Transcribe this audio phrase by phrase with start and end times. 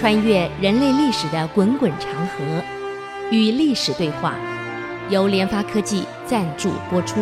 [0.00, 2.64] 穿越人类历史的滚滚长河，
[3.30, 4.34] 与历史对话，
[5.10, 7.16] 由联发科技赞助播出。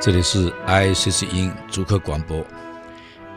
[0.00, 2.42] 这里是 ICC 音主客广播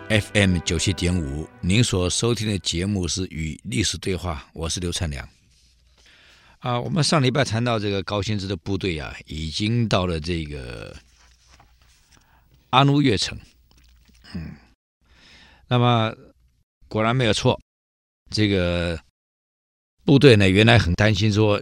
[0.07, 5.27] FM 九七点五，您所收听的节目是《与历史对话》，我是刘灿良。
[6.59, 10.95] 啊，我们上礼拜谈到这个高仙芝的部队啊，已经到了这个
[12.69, 13.37] 阿努越城。
[14.33, 14.55] 嗯，
[15.67, 16.15] 那么
[16.87, 17.59] 果然没有错，
[18.29, 19.01] 这个
[20.03, 21.61] 部队呢，原来很担心说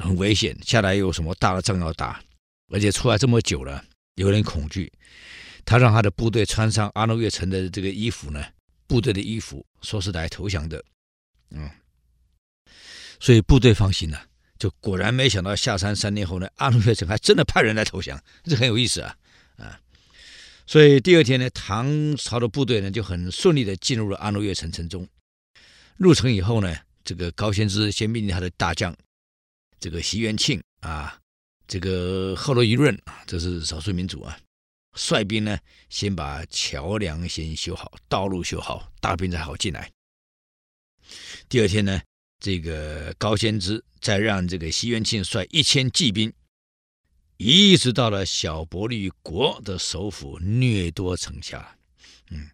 [0.00, 2.22] 很危险，下来有什么大的仗要打，
[2.68, 3.84] 而且出来这么久了，
[4.16, 4.92] 有点恐惧。
[5.64, 8.44] 他让他的部队穿上阿努越城的这个衣服呢，
[8.86, 10.82] 部队的衣服，说是来投降的。
[11.50, 11.70] 嗯。
[13.20, 14.26] 所以部队放心了，
[14.58, 19.16] 就果然没想到下山三天后呢，阿努越城还真的派人来投降，这很有意思啊
[19.56, 19.80] 啊！
[20.68, 25.08] 所以第二天呢，唐朝的部队呢就很顺利的进入了阿努越城城中。
[25.96, 28.94] 入城以后呢，这个高仙芝先命令他的大将，
[29.80, 31.18] 这个袭元庆啊，
[31.66, 34.38] 这个后来舆论啊，这是少数民族啊，
[34.94, 35.58] 率兵呢
[35.88, 39.90] 先把桥梁先修好，道路修好，大兵才好进来。
[41.48, 41.98] 第二天呢。
[42.40, 46.32] 这个高仙芝再让这个袭元庆率一千骑兵，
[47.38, 51.78] 一直到了小伯利国的首府聂多城下。
[52.30, 52.50] 嗯，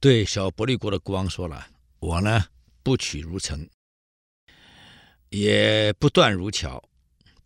[0.00, 1.68] 对小伯利国的国王说了
[2.00, 2.46] ：“我呢
[2.82, 3.68] 不取如城，
[5.28, 6.82] 也不断如桥，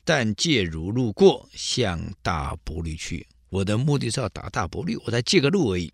[0.05, 3.27] 但借汝路过，向大伯利去。
[3.49, 5.93] 我的目的是要打大伯利，我才借个路而已。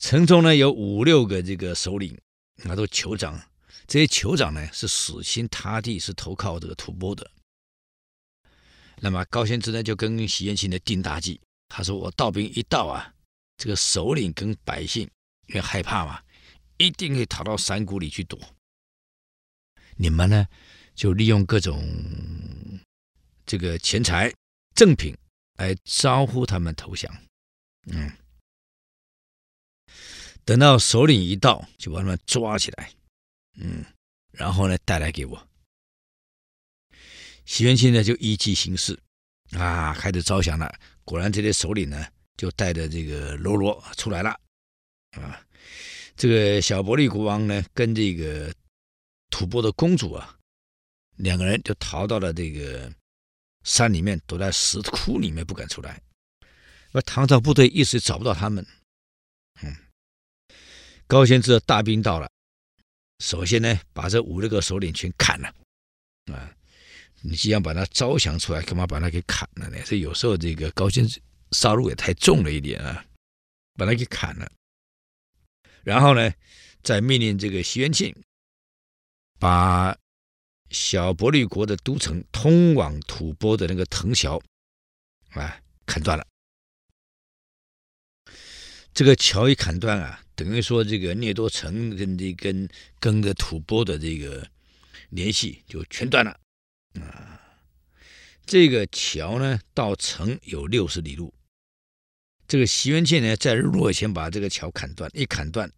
[0.00, 2.20] 城中呢有五六个这个首领。”
[2.64, 3.40] 那都酋长，
[3.86, 7.30] 这些酋长呢是死心塌地，是投靠这个吐蕃的。
[9.04, 11.38] 那么高仙芝呢就跟袭元庆的定大计，
[11.68, 13.12] 他说：“我道兵一到啊，
[13.58, 15.02] 这个首领跟百姓
[15.48, 16.22] 因为害怕嘛，
[16.78, 18.40] 一定会逃到山谷里去躲。
[19.96, 20.48] 你们呢
[20.94, 21.84] 就利用各种
[23.44, 24.32] 这个钱财
[24.74, 25.14] 赠品
[25.58, 27.14] 来招呼他们投降。”
[27.92, 28.10] 嗯。
[30.46, 32.90] 等到首领一到，就把他们抓起来，
[33.58, 33.84] 嗯，
[34.32, 35.48] 然后呢带来给我。
[37.44, 38.98] 袭元庆呢就依计行事，
[39.52, 40.72] 啊，开始招降了。
[41.04, 42.06] 果然这些首领呢
[42.36, 44.30] 就带着这个喽啰出来了，
[45.12, 45.40] 啊，
[46.16, 48.52] 这个小伯利国王呢跟这个
[49.30, 50.36] 吐蕃的公主啊，
[51.16, 52.92] 两个人就逃到了这个
[53.64, 56.00] 山里面，躲在石窟里面不敢出来。
[56.92, 58.64] 而唐朝部队一时找不到他们，
[59.62, 59.76] 嗯。
[61.06, 62.30] 高仙芝的大兵到了，
[63.18, 65.54] 首先呢，把这五六个首领全砍了，
[66.32, 66.50] 啊，
[67.26, 69.82] 你既然把他招降出来，干嘛把他给砍了呢？
[69.86, 71.18] 所以有时候这个高仙芝
[71.52, 73.02] 杀戮也太重了一点啊，
[73.78, 74.52] 把他给砍了。
[75.82, 76.30] 然后呢，
[76.82, 78.14] 再命令这个徐元庆
[79.38, 79.96] 把
[80.68, 84.38] 小伯利国的都城通往吐蕃的那个藤桥
[85.30, 86.26] 啊砍断了。
[88.92, 90.20] 这个桥一砍断啊。
[90.36, 92.68] 等于说，这个聂多城跟这跟
[92.98, 94.44] 跟着吐蕃的这个
[95.10, 96.36] 联系就全断了
[97.00, 97.40] 啊！
[98.46, 101.32] 这个桥呢，到城有六十里路。
[102.46, 105.70] 这个袭元庆呢，在日落前把这个桥砍断，一砍断，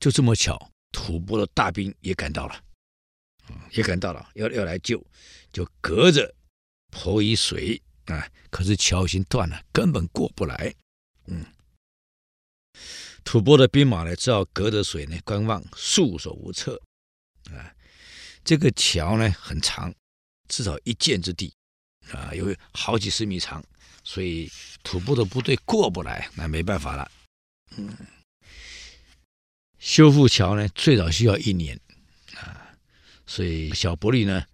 [0.00, 2.64] 就这么巧，吐蕃的大兵也赶到了，
[3.72, 5.04] 也赶到了，要要来救，
[5.52, 6.34] 就隔着
[6.90, 8.26] 泼一水啊！
[8.50, 10.74] 可是桥已经断了，根本过不来，
[11.26, 11.44] 嗯。
[13.22, 16.80] 吐蕃的兵马呢，只好隔着水呢观望，束手无策。
[17.50, 17.76] 啊，
[18.42, 19.94] 这个桥呢很长，
[20.50, 21.54] 至少一箭之地，
[22.12, 23.64] 啊，有好几十米长，
[24.04, 24.50] 所以
[24.82, 27.10] 吐蕃的部队过不来，那没办法了。
[27.78, 27.96] 嗯，
[29.78, 31.80] 修复桥呢最少需要一年，
[32.34, 32.76] 啊，
[33.24, 34.44] 所以小伯利呢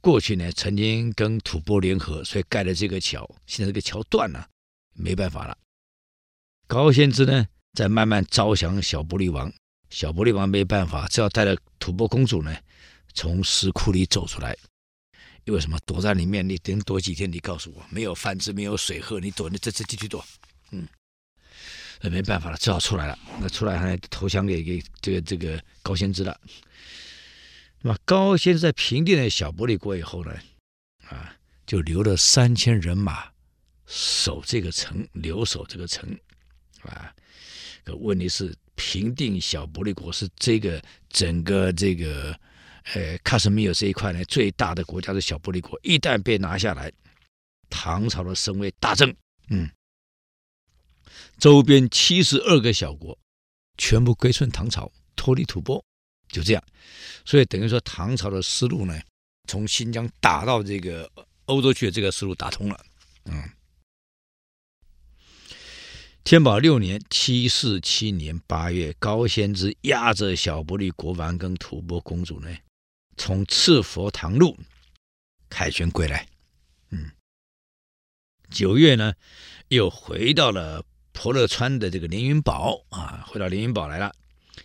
[0.00, 4.48] 过去呢曾经跟吐蕃联合，所以盖了这个桥，现在这个桥断了，
[4.94, 5.56] 没办法了。
[6.66, 7.46] 高仙芝呢？
[7.74, 9.50] 在慢慢招降小伯利王，
[9.88, 12.54] 小伯利王没办法，只好带着吐蕃公主呢，
[13.14, 14.54] 从石窟里走出来。
[15.44, 15.78] 因为什么？
[15.84, 17.30] 躲在里面，你等躲几天？
[17.30, 20.24] 你告诉我，没有饭吃，没有水喝，你躲，你这这继续躲。
[20.70, 20.86] 嗯，
[22.00, 23.18] 那没办法了，只好出来了。
[23.40, 26.40] 那出来还投降给给这个这个高仙芝了。
[27.80, 30.32] 那么高仙芝在平定了小伯利国以后呢，
[31.08, 31.36] 啊，
[31.66, 33.24] 就留了三千人马
[33.86, 36.08] 守这个城，留守这个城，
[36.82, 37.12] 啊。
[37.84, 42.38] 可问题是，平定小伯利国是这个整个这个
[42.94, 46.92] 呃喀什米尔这一块呢最大的国家的小伯利国，一旦被拿下来，
[47.70, 49.14] 唐朝的声威大增。
[49.48, 49.70] 嗯，
[51.38, 53.18] 周边七十二个小国
[53.76, 55.82] 全部归顺唐朝，脱离吐蕃，
[56.28, 56.64] 就这样。
[57.24, 59.00] 所以等于说，唐朝的丝路呢，
[59.48, 61.10] 从新疆打到这个
[61.46, 62.84] 欧洲去的这个丝路打通了。
[63.24, 63.42] 嗯。
[66.24, 72.56] 天宝六年（七四七年）八月，高仙芝押着小波丽国王跟吐蕃公主呢，
[73.16, 74.58] 从赤佛堂路
[75.48, 76.26] 凯旋归来。
[76.90, 77.10] 嗯，
[78.50, 79.14] 九月呢，
[79.68, 84.12] 又回到了婆乐川的这个连云堡啊，回到连云堡来了。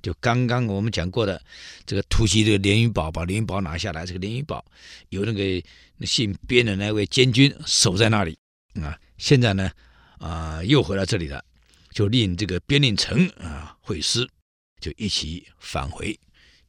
[0.02, 1.42] 就刚刚我们讲过的，
[1.86, 4.06] 这个突袭这个连云堡，把连云堡拿下来。
[4.06, 4.64] 这个连云堡
[5.10, 8.38] 有那个姓边的那位监军守在那里
[8.76, 9.00] 啊。
[9.18, 9.72] 现在呢，
[10.20, 11.44] 啊，又回到这里了。
[11.92, 14.30] 就令这个边令城啊会师，
[14.80, 16.20] 就一起返回。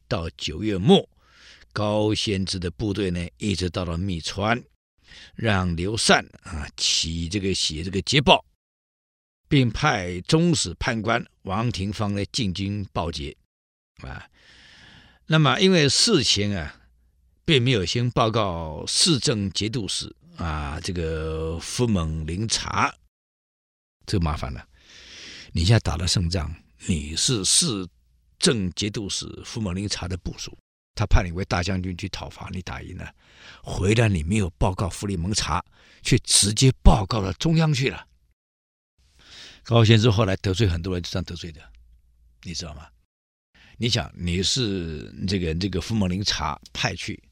[0.07, 1.07] 到九月末，
[1.73, 4.63] 高仙芝的部队呢，一直到了密川，
[5.35, 8.45] 让刘禅啊起这个写这个捷报，
[9.49, 13.37] 并派中使判官王廷芳来进京报捷
[13.99, 14.29] 啊。
[15.27, 16.81] 那么因为事前啊，
[17.45, 22.95] 并没有先报告市政节度使啊，这个傅猛林察，
[24.07, 24.67] 这个麻烦了。
[25.53, 26.55] 你现在打了胜仗，
[26.87, 27.87] 你是市
[28.39, 30.57] 政节度使傅猛林察的部属，
[30.99, 33.15] 他派你为大将军去讨伐，你打赢了，
[33.63, 35.65] 回来你没有报告傅临察，
[36.03, 38.05] 却直接报告了中央去了。
[39.63, 41.63] 高先生后来得罪很多人，就这样得罪的，
[42.43, 42.89] 你知道吗？
[43.77, 47.23] 你想你是这个这个傅蒙林察派去，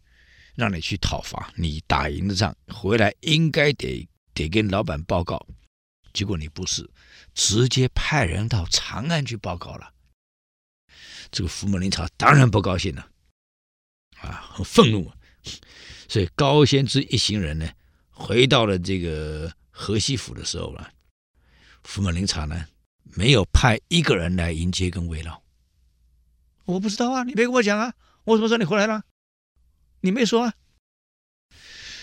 [0.55, 5.45] 让你去讨伐，你打赢了仗回来，应该得得跟老板报告。
[6.13, 6.89] 结果你不是，
[7.35, 9.93] 直接派人到长安去报告了。
[11.33, 13.11] 这个傅蒙林察当然不高兴了，
[14.17, 15.11] 很愤怒。
[16.09, 17.69] 所以高仙芝一行人呢，
[18.11, 20.91] 回到了这个河西府的时候了，
[21.83, 22.67] 傅猛临察呢，
[23.05, 25.43] 没有派一个人来迎接跟慰劳。
[26.65, 27.93] 我不知道啊，你别跟我讲啊，
[28.25, 29.03] 我什么时候你回来了？
[30.01, 30.55] 你没说啊。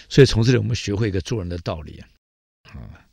[0.09, 2.07] 所以从这里我们学会一个做人的道理啊，
[2.71, 3.07] 啊。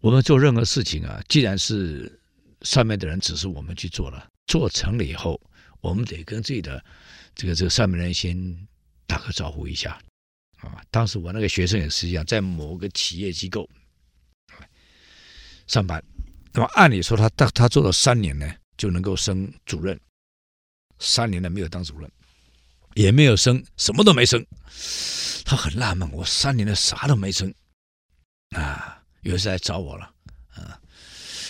[0.00, 2.20] 我们做任何事情啊，既然是
[2.62, 5.40] 上面的人指示我们去做了，做成了以后，
[5.86, 6.84] 我们得跟自己的
[7.34, 8.36] 这个这个上面人先
[9.06, 9.92] 打个招呼一下。
[10.58, 10.82] 啊。
[10.90, 13.68] 当时我那个学生也是一样，在某个企业机构
[15.66, 16.02] 上班，
[16.52, 19.98] 那么按理说他他他做了三年呢，就能够升主任，
[20.98, 22.10] 三年呢没有当主任，
[22.94, 24.44] 也没有升，什么都没升，
[25.44, 27.54] 他很纳闷，我三年了啥都没升。
[28.56, 28.92] 啊。
[29.22, 30.14] 有时来找我了，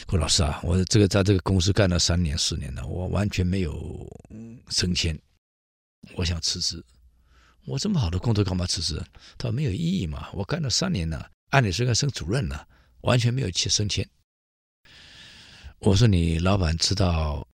[0.06, 4.08] 郭老师啊，我这个在这个公司干了三年四年了，我完全没有
[4.69, 5.19] 升迁，
[6.14, 6.82] 我想辞职。
[7.64, 9.05] 我这么好的工作干嘛辞职？
[9.37, 12.69] 他说没有意义嘛，我干了三年了，按理说该升主任了，
[13.00, 14.08] 完全没有去升迁。
[15.81, 17.47] 我说你老板知道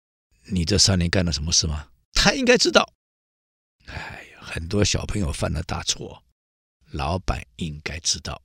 [0.44, 1.88] 你这三年干了什么事吗？
[2.12, 2.86] 他应该知道。
[3.86, 6.22] 哎，很多小朋友犯了大错，
[6.90, 8.40] 老板应该知道。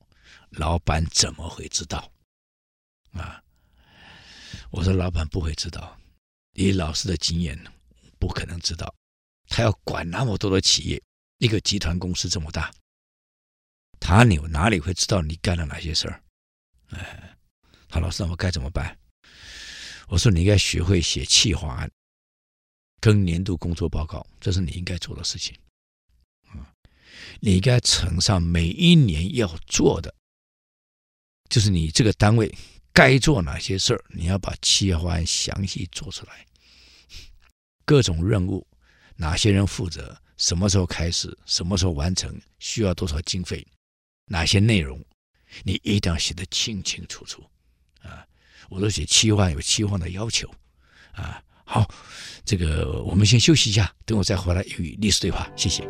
[0.52, 2.10] 老板怎么会知道？
[3.12, 3.44] 啊！
[4.72, 6.00] 我说老板不会知道，
[6.54, 7.58] 以老师的经验，
[8.20, 8.94] 不可能知道。
[9.48, 11.02] 他要管那么多的企业，
[11.38, 12.74] 一个集团公司这么大，
[14.00, 16.22] 他你哪里会知道你干了哪些事儿？
[16.90, 17.38] 哎，
[17.88, 18.98] 他老师，那我该怎么办？
[20.10, 21.92] 我说你应该学会写企划案，
[23.00, 25.58] 跟年度工作报告，这是你应该做的事情。
[26.48, 26.74] 啊，
[27.40, 30.14] 你应该呈上每一年要做的。
[31.50, 32.54] 就是你这个单位
[32.98, 36.44] 该做哪些事儿，你要把企划案详细做出来。
[37.86, 38.66] 各种任务，
[39.16, 43.64] 哪些人负责，什么时候开始，什么时候完成，需要多少经费，
[44.26, 45.00] 哪些内容，
[45.62, 47.48] 你一定要写得清清楚楚。
[48.02, 48.26] 啊，
[48.68, 50.52] 我都写企划有企划的要求。
[51.12, 51.88] 啊，好，
[52.44, 55.48] 这个我们先休息一下，等我再回来与历史对话。
[55.56, 55.88] 谢谢。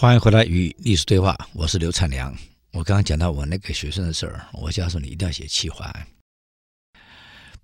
[0.00, 2.32] 欢迎回来与历史对话，我是刘灿良。
[2.70, 6.06] 我刚刚讲到我那个学生的事儿，我教授你一定要写企划案，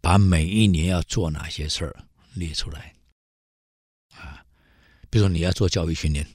[0.00, 1.94] 把每一年要做哪些事儿
[2.34, 2.92] 列出来
[4.16, 4.44] 啊。
[5.08, 6.26] 比如说你要做教育训练，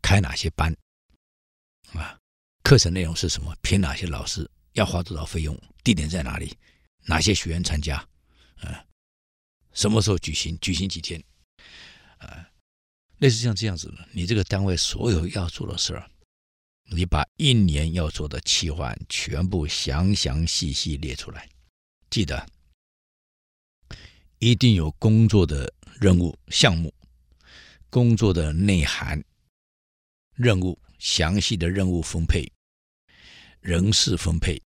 [0.00, 0.74] 开哪些班
[1.92, 2.18] 啊？
[2.62, 3.54] 课程内容是什么？
[3.60, 4.50] 聘哪些老师？
[4.72, 5.54] 要花多少费用？
[5.82, 6.56] 地点在哪里？
[7.04, 7.96] 哪些学员参加？
[8.62, 8.82] 啊，
[9.74, 10.58] 什么时候举行？
[10.60, 11.22] 举行几天？
[12.16, 12.48] 啊，
[13.18, 16.10] 类似像这样子的，你这个单位所有要做的事儿，
[16.90, 21.48] 你把一年要做的计划全部详详细细列出来，
[22.10, 22.46] 记得
[24.38, 26.92] 一定有工作的任务项目、
[27.88, 29.24] 工作的内涵、
[30.34, 32.52] 任务详细的任务分配、
[33.60, 34.60] 人事分配、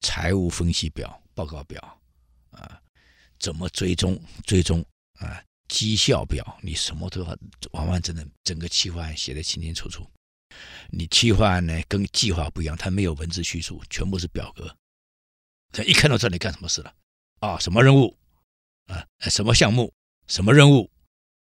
[0.00, 2.00] 财务分析表、报告表
[2.50, 2.80] 啊，
[3.38, 4.82] 怎么追踪追踪
[5.14, 5.42] 啊？
[5.68, 7.38] 绩效表，你什么都要
[7.72, 10.10] 完完整整，整个计划案写得清清楚楚。
[10.90, 14.74] 你计划案呢，跟计划不一样，它没有文字叙述，全部是表格。
[15.70, 16.94] 他一看到这里干什么事了？
[17.40, 18.16] 啊，什么任务？
[18.86, 19.92] 啊，什么项目？
[20.26, 20.90] 什么任务？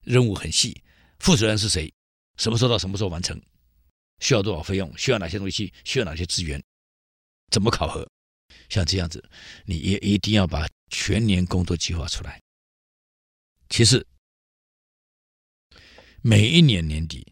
[0.04, 0.82] 任务很细，
[1.18, 1.92] 负责人是谁？
[2.36, 3.38] 什么时候到什么时候完成？
[4.20, 4.96] 需要多少费用？
[4.96, 5.72] 需要哪些东西？
[5.84, 6.62] 需要哪些资源？
[7.50, 8.08] 怎么考核？
[8.68, 9.22] 像这样子，
[9.66, 12.40] 你也一定要把全年工作计划出来。
[13.68, 14.06] 其次。
[16.24, 17.26] 每一年年底，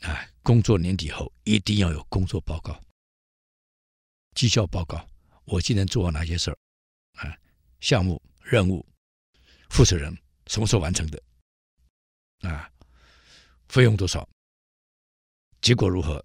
[0.00, 2.82] 啊，工作年底后一定要有工作报告、
[4.34, 5.08] 绩效报告。
[5.44, 6.58] 我今年做了哪些事儿？
[7.12, 7.38] 啊，
[7.78, 8.84] 项目、任务、
[9.70, 10.12] 负责人
[10.48, 11.22] 什么时候完成的？
[12.40, 12.68] 啊，
[13.68, 14.28] 费用多少？
[15.60, 16.24] 结果如何？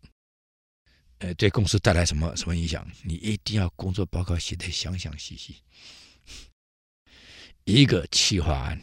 [1.20, 2.84] 呃，对公司带来什么什么影响？
[3.04, 5.62] 你一定要工作报告写得详详细细。
[7.66, 8.82] 一个企划案，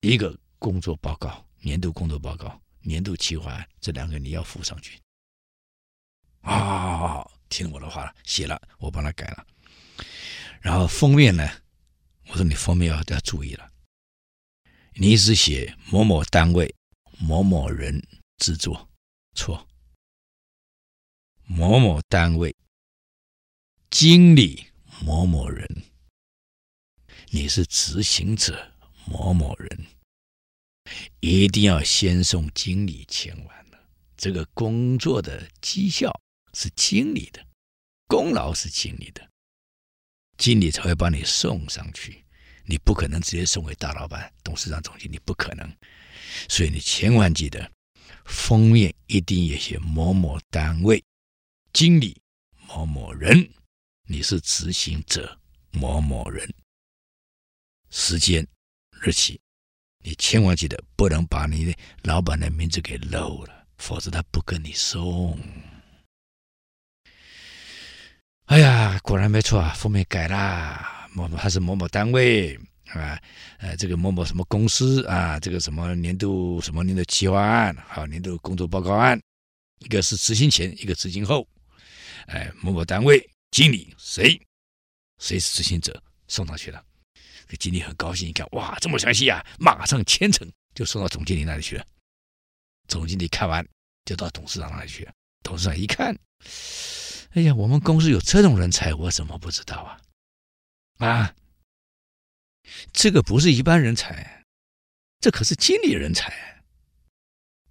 [0.00, 1.47] 一个工作报告。
[1.60, 5.00] 年度工作报告、年度计划这两个你要附上去
[6.42, 7.28] 啊！
[7.48, 9.46] 听我的话了，写了，我帮他改了。
[10.60, 11.48] 然后封面呢，
[12.26, 13.70] 我说你封面要要注意了，
[14.94, 16.74] 你只写某某单位、
[17.18, 18.02] 某某人
[18.36, 18.88] 制作，
[19.34, 19.66] 错。
[21.44, 22.54] 某某单位
[23.88, 24.66] 经理
[25.00, 25.66] 某某人，
[27.30, 28.74] 你是执行者
[29.06, 29.86] 某某人。
[31.20, 33.78] 一定要先送经理签完了，
[34.16, 36.10] 这个工作的绩效
[36.54, 37.44] 是经理的，
[38.06, 39.28] 功劳是经理的，
[40.36, 42.24] 经理才会把你送上去。
[42.64, 45.76] 你不可能直接送给大老板、董事长、总经理，不可能。
[46.48, 47.72] 所以你千万记得，
[48.26, 51.02] 封面一定也写某某单位
[51.72, 52.20] 经理
[52.66, 53.50] 某某人，
[54.04, 55.40] 你是执行者
[55.70, 56.52] 某某人，
[57.90, 58.46] 时间、
[59.00, 59.40] 日期。
[60.08, 65.38] 你千万记得，不能把你的老板的名字给漏了，否则他不跟你送。
[68.46, 73.20] 哎呀，果然没错啊，封面改啦，某某还是某某单位啊，
[73.58, 79.20] 呃，这个某某什么公司啊，这个什么年度什么年度计划案，还有年度工作报告案，
[79.80, 81.46] 一个是执行前，一个执行后，
[82.28, 84.40] 哎，某某单位经理谁，
[85.18, 86.82] 谁是执行者，送上去了。
[87.48, 91.86] 这经理很高兴，一看哇，这么详细啊，马上签呈就送到总经理那里去了。
[92.86, 93.66] 总经理看完
[94.04, 95.08] 就到董事长那里去。
[95.42, 96.14] 董事长一看，
[97.30, 100.00] 哎呀，我们公司有这种人才，我怎么不知道啊？
[101.06, 101.34] 啊，
[102.92, 104.44] 这个不是一般人才，
[105.20, 106.62] 这可是经理人才。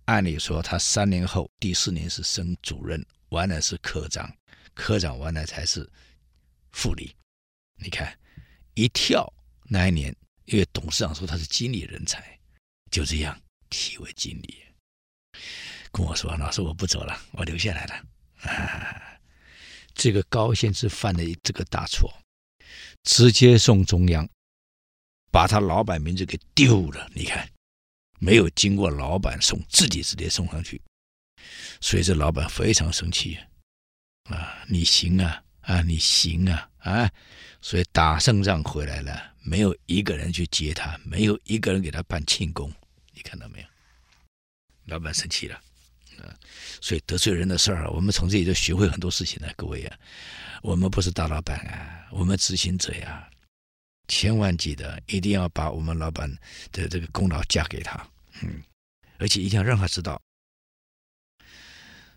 [0.05, 4.34] 按理说，他三年后第四年是升主任，完了是科长，
[4.74, 5.88] 科长完了才是
[6.72, 7.15] 副理。
[7.75, 8.17] 你看，
[8.74, 9.31] 一跳。
[9.67, 12.39] 那一年，因为董事长说他是经理人才，
[12.89, 14.63] 就这样提为经理，
[15.91, 18.05] 跟我说：“老师，我不走了，我留下来了。”
[18.50, 19.19] 啊，
[19.93, 22.13] 这个高先生犯的这个大错，
[23.03, 24.29] 直接送中央，
[25.31, 27.09] 把他老板名字给丢了。
[27.13, 27.50] 你看，
[28.19, 30.81] 没有经过老板送，自己直接送上去，
[31.81, 33.38] 所以这老板非常生气
[34.25, 34.63] 啊！
[34.69, 37.12] 你行啊啊，你行啊啊！
[37.62, 39.34] 所以打胜仗回来了。
[39.44, 42.72] 没有一个人去接他，没有一个人给他办庆功，
[43.13, 43.67] 你看到没有？
[44.86, 45.62] 老板生气了，
[46.82, 49.98] 所以得罪人的事儿，我们从这里就学会很多事情了，各位啊，
[50.62, 53.29] 我们不是大老板啊，我们执行者呀，
[54.08, 56.29] 千万记得一定要把我们老板
[56.72, 58.06] 的这个功劳嫁给他，
[58.41, 58.62] 嗯，
[59.17, 60.22] 而且一定要让他知道。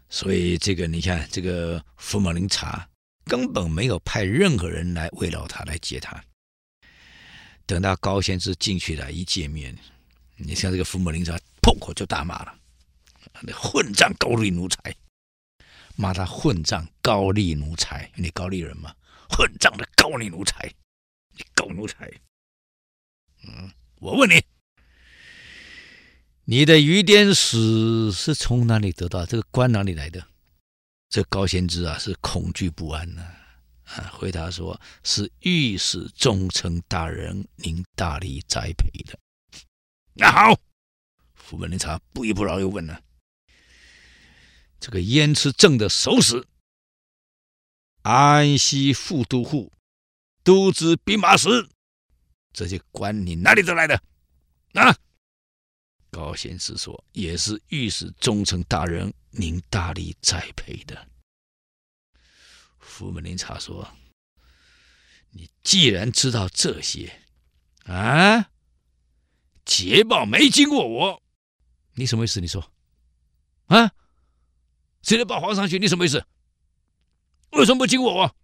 [0.08, 2.88] 所以这个你看，这个福茂林茶
[3.24, 6.22] 根本没有派任何人来慰劳他，来接他。
[7.66, 9.76] 等到高仙芝进去了，一见面，
[10.36, 12.58] 你像这个福茂林茶，破口就大骂了
[13.42, 14.94] ：“那混账高丽奴才！”
[15.96, 18.94] 骂他混账高丽奴才，你高丽人吗？
[19.28, 20.72] 混账的高丽奴才，
[21.32, 22.10] 你狗奴才！
[23.44, 24.42] 嗯，我问你，
[26.44, 29.26] 你的雨点死是从哪里得到？
[29.26, 30.26] 这个官哪里来的？
[31.10, 33.22] 这高仙芝啊，是恐惧不安呐、
[33.82, 39.18] 啊，回答说是御史中丞大人您大力栽培的。
[40.14, 40.56] 那好，
[41.34, 43.02] 福本林察不依不饶，又问了：
[44.78, 46.46] 这个燕池镇的守使，
[48.02, 49.72] 安西副都护、
[50.44, 51.68] 都知兵马使，
[52.52, 54.00] 这些官你哪里得来的？
[54.74, 54.96] 啊？
[56.10, 61.08] 高仙芝说：“也是御史中丞大人您大力栽培的。”
[62.78, 63.88] 福门林察说
[65.30, 67.22] ：“你既然知道这些，
[67.84, 68.50] 啊，
[69.64, 71.22] 捷报没经过我，
[71.94, 72.40] 你什么意思？
[72.40, 72.72] 你说，
[73.66, 73.92] 啊，
[75.02, 75.78] 谁来报皇上去？
[75.78, 76.26] 你什么意思？
[77.52, 78.36] 为什么不经过我？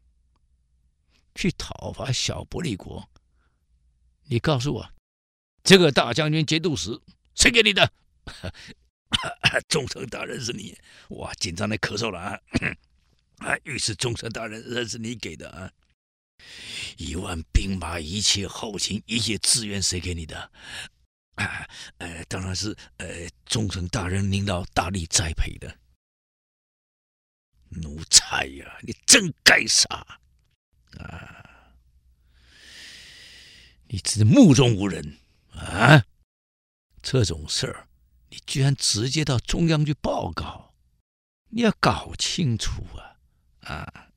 [1.34, 3.08] 去讨伐小不利国？
[4.24, 4.92] 你告诉我，
[5.64, 7.00] 这个大将军节度使。”
[7.36, 7.92] 谁给你的？
[9.68, 10.76] 中丞大人是你，
[11.10, 12.40] 哇，紧张的咳嗽了啊！
[13.38, 15.70] 啊， 御史中丞大人，那是你给的啊！
[16.96, 20.50] 一万兵马，一切后勤，一切资源，谁给你的？
[21.36, 25.78] 啊，呃，当然是呃，中丞大人领导大力栽培的。
[27.68, 29.86] 奴才呀、你真该杀
[30.98, 31.44] 啊！
[33.88, 35.18] 你只是目中无人
[35.52, 36.04] 啊！
[37.08, 37.86] 这种事儿，
[38.30, 40.74] 你居然直接到中央去报告，
[41.50, 43.14] 你要搞清楚啊！
[43.60, 44.08] 啊，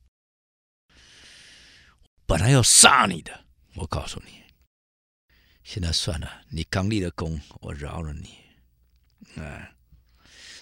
[2.26, 3.44] 本来要杀你的，
[3.74, 4.42] 我告诉你，
[5.62, 8.36] 现在算了，你刚立了功，我饶了你。
[9.40, 9.70] 啊，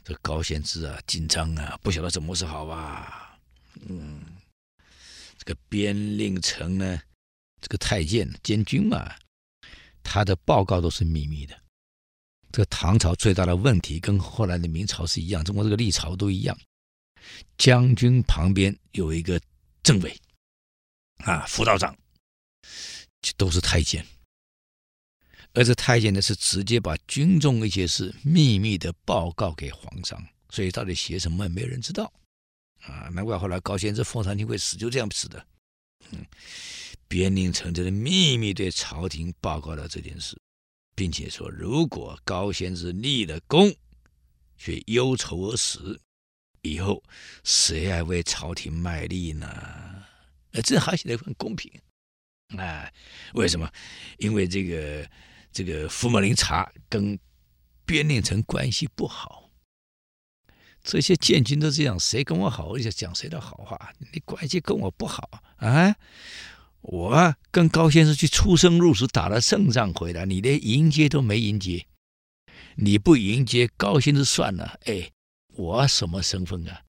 [0.04, 3.40] 这高仙芝啊，紧张啊，不晓得怎么是好吧？
[3.88, 4.22] 嗯，
[5.38, 7.00] 这个边令城呢，
[7.62, 9.16] 这个太监监军嘛，
[10.02, 11.58] 他的报告都是秘密的。
[12.50, 16.58] 这个唐朝最大的问题跟后来的明朝是一样，中国这个历朝都一样。
[17.58, 19.40] 将军旁边有一个
[19.82, 20.18] 政委，
[21.18, 21.94] 啊，辅道长，
[23.20, 24.04] 这都是太监。
[25.52, 32.10] 而这太监呢，是直接把军中一些事秘密的报告给皇上，所以到底写什么也没有人知道。
[32.80, 35.46] 啊，难怪后来高仙芝奉檉庆会死就这样死的。
[36.12, 36.24] 嗯，
[37.08, 40.40] 边令丞就是秘密对朝廷报告了这件事。
[40.98, 43.72] 并且说，如果高仙芝立了功，
[44.56, 46.00] 却忧愁而死，
[46.62, 47.04] 以后
[47.44, 49.46] 谁还为朝廷卖力呢？
[50.50, 51.70] 呃，这还写的很公平
[52.56, 52.90] 啊？
[53.34, 53.70] 为什么？
[54.16, 55.08] 因为这个
[55.52, 57.16] 这个福本林茶跟
[57.86, 59.52] 边令丞关系不好，
[60.82, 63.92] 这些建军都这样，谁跟我好，我就讲谁的好话。
[64.12, 65.94] 你关系跟我不好啊？
[66.80, 71.86] 我跟高先生去出生入死，打了胜仗回来，你连迎接都没迎接，
[72.76, 74.78] 你不迎接高先生算了。
[74.84, 75.10] 哎，
[75.48, 76.82] 我什么身份啊？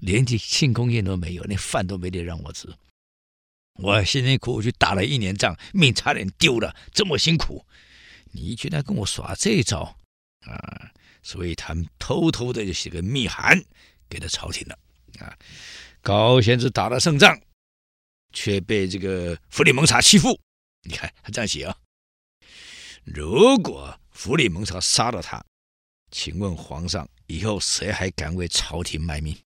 [0.00, 2.68] 连这庆功宴都没有，连饭都没得让我吃。
[3.74, 7.64] 我辛辛苦苦去打了一年仗，命差点丢了，这么辛苦，
[8.32, 9.96] 你居然跟我耍这招
[10.40, 10.90] 啊！
[11.22, 13.64] 所以他们偷偷的就写个密函
[14.10, 14.76] 给了朝廷了
[15.20, 15.38] 啊。
[16.02, 17.40] 高先生打了胜仗。
[18.32, 20.38] 却被这个弗里蒙察欺负，
[20.82, 21.76] 你看他这样写啊。
[23.04, 25.44] 如果弗里蒙察杀了他，
[26.10, 29.36] 请问皇上，以后谁还敢为朝廷卖命？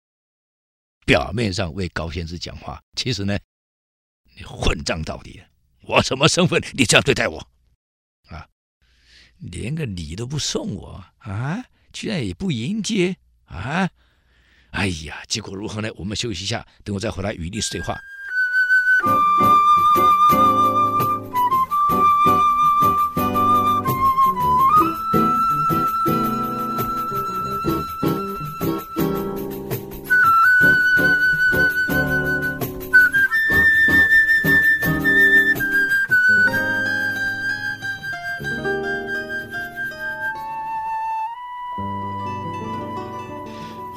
[1.05, 3.39] 表面上为高仙芝讲话，其实呢，
[4.37, 5.41] 你混账到底！
[5.83, 6.61] 我什么身份？
[6.73, 7.39] 你这样对待我
[8.29, 8.49] 啊？
[9.39, 11.65] 连个礼都不送我啊？
[11.93, 13.89] 居然也不迎接啊？
[14.73, 15.89] 哎呀，结果如何呢？
[15.95, 17.97] 我们休息一下，等我再回来与历史对话。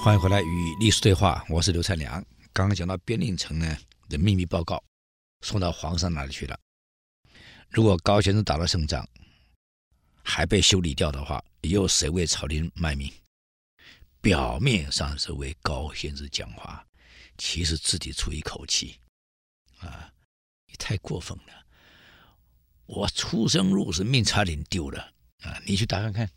[0.01, 2.13] 欢迎回来与历史对话，我是刘灿良。
[2.51, 3.77] 刚刚讲到边令城呢
[4.09, 4.88] 的秘密报告。
[5.41, 6.59] 送到皇上那里去了。
[7.69, 9.07] 如果高先生打了胜仗，
[10.23, 13.11] 还被修理掉的话，又谁为朝廷卖命？
[14.21, 16.85] 表面上是为高先生讲话，
[17.37, 18.99] 其实自己出一口气。
[19.79, 20.11] 啊，
[20.67, 21.65] 你太过分了！
[22.85, 25.61] 我出生入死，命差点丢了啊！
[25.65, 26.29] 你去打看看，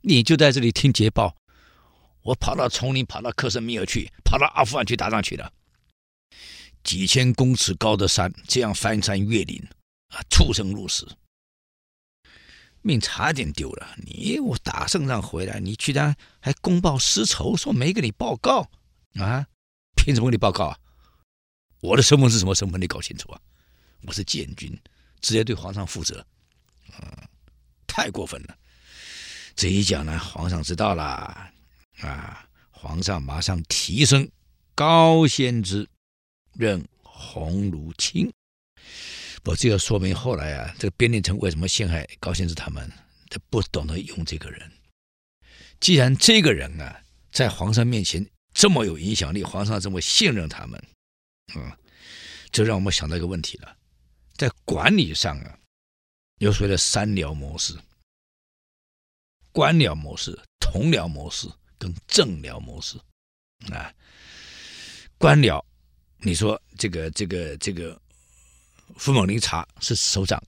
[0.00, 1.36] 你就在这里听捷报，
[2.22, 5.52] 我跑到丛林，跑到克什米尔去，跑到阿富汗去打仗去了。
[6.84, 9.66] 几千公尺高的山，这样翻山越岭
[10.10, 11.16] 啊，出生入死，
[12.82, 13.96] 命差点丢了。
[14.06, 18.70] 你我打胜仗回来，你居然还公报私仇，说没给你报告
[19.14, 19.46] 啊？
[19.96, 20.78] 凭什么给你报告啊？
[21.80, 22.80] 我的身份是什么身份？
[22.80, 23.40] 你搞清楚啊！
[24.02, 24.78] 我是建军，
[25.20, 26.24] 直接对皇上负责。
[26.98, 27.28] 嗯，
[27.86, 28.56] 太过分了。
[29.56, 31.02] 这一讲呢，皇上知道了
[32.00, 34.28] 啊，皇上马上提升
[34.74, 35.88] 高仙芝
[36.56, 38.32] 任鸿胪卿。
[39.44, 42.90] 我这个说明后来啊，这个边令城为什么陷害高仙芝他们？
[43.28, 44.70] 他不懂得用这个人。
[45.80, 50.82] 既然这个人啊，在皇上面前这么有影响力，皇上这么信任他们，
[51.56, 51.70] 嗯，
[52.50, 53.76] 这让我们想到一个问题了，
[54.36, 55.58] 在管理上啊，
[56.38, 57.76] 有所谓的三僚模式：
[59.52, 62.98] 官僚模式、同僚模式跟政僚模式。
[63.72, 63.92] 啊，
[65.16, 65.64] 官僚，
[66.18, 68.00] 你说这个这个这个，
[68.96, 70.42] 傅猛林查是首长，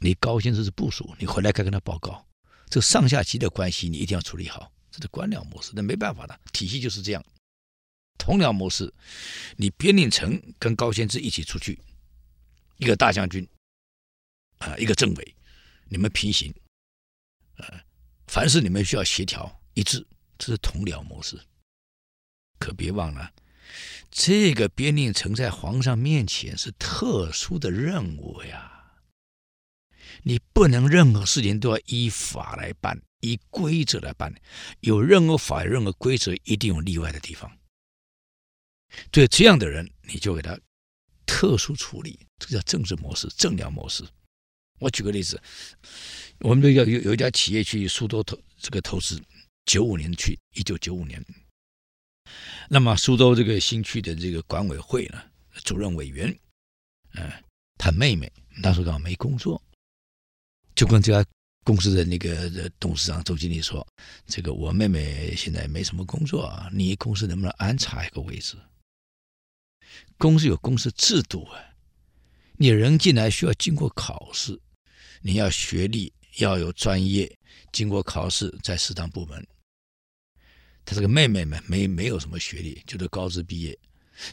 [0.00, 2.26] 你高仙芝是部属，你回来该跟他报告。
[2.68, 7.24] 这上下级的关系你一定要处理好，这是官僚模式，那没办法的，体系就是这样。
[8.18, 8.92] 同僚模式，
[9.56, 11.78] 你边令城跟高仙芝一起出去，
[12.78, 13.46] 一个大将军，
[14.58, 15.34] 啊，一个政委，
[15.88, 16.54] 你们平行，
[17.56, 17.84] 啊，
[18.26, 20.06] 凡是你们需要协调一致，
[20.38, 21.38] 这是同僚模式。
[22.58, 23.32] 可别忘了，
[24.10, 28.68] 这个边令呈在皇上面前是特殊的任务呀。
[30.24, 34.32] 你不能任何事情都要依法来办，依规则来办。
[34.80, 37.50] 有任何法，任何规则，一定有例外的地方。
[39.10, 40.58] 对这样的人，你就给他
[41.26, 44.04] 特殊处理，这叫政治模式、正僚模式。
[44.78, 45.40] 我举个例子，
[46.40, 49.20] 我们这有有有一家企业去苏州投这个投资，
[49.64, 51.24] 九五年去，一九九五年。
[52.68, 55.22] 那么苏州这个新区的这个管委会呢，
[55.64, 56.28] 主任委员，
[57.14, 57.30] 嗯、
[57.78, 58.32] 他妹妹
[58.62, 59.62] 那时候刚好没工作。
[60.74, 61.28] 就跟这家
[61.64, 62.48] 公司的那个
[62.80, 63.86] 董事长、周经理说
[64.26, 68.56] ：“这个我妹妹现在没什么工作，你公司能不能安插一个位置？
[70.16, 71.60] 公司有公司制度啊，
[72.56, 74.58] 你人进来需要经过考试，
[75.20, 77.30] 你要学历要有专业，
[77.70, 79.46] 经过考试在适当部门。
[80.84, 83.78] 他这个妹妹们没没有什么学历，就是高职毕业，